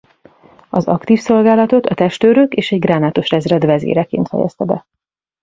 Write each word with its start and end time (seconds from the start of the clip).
Az 0.69 0.87
aktív 0.87 1.19
szolgálatot 1.19 1.85
a 1.85 1.93
testőrök 1.95 2.53
és 2.53 2.71
egy 2.71 2.79
gránátos 2.79 3.29
ezred 3.29 3.65
vezéreként 3.65 4.27
fejezte 4.27 4.63
be. 4.63 4.87